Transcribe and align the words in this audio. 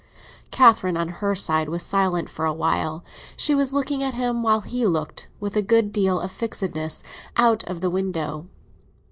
Catherine 0.49 0.97
on 0.97 1.09
her 1.09 1.35
side 1.35 1.69
was 1.69 1.83
silent 1.83 2.27
for 2.27 2.45
a 2.47 2.53
while; 2.53 3.03
she 3.37 3.53
was 3.53 3.71
looking 3.71 4.01
at 4.01 4.15
him 4.15 4.41
while 4.41 4.61
he 4.61 4.87
looked, 4.87 5.27
with 5.39 5.55
a 5.55 5.61
good 5.61 5.93
deal 5.93 6.19
of 6.19 6.31
fixedness, 6.31 7.03
out 7.37 7.63
of 7.65 7.81
the 7.81 7.89
window. 7.91 8.47